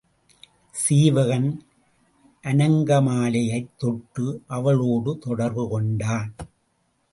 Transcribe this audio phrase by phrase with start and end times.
[0.71, 1.61] சீவகன்
[2.43, 4.43] அநங்கமாலையைத் தொட்டு
[4.47, 6.35] அவளோடு தொடர்பு கொண்டான்.